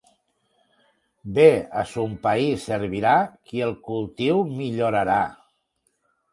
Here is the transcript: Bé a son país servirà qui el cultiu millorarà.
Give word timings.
Bé 1.35 1.45
a 1.81 1.83
son 1.91 2.15
país 2.25 2.65
servirà 2.71 3.13
qui 3.51 3.63
el 3.69 3.77
cultiu 3.93 4.45
millorarà. 4.59 5.23